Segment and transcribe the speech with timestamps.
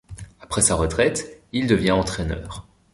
[0.39, 2.65] Après sa retraite, il devient entraîneur.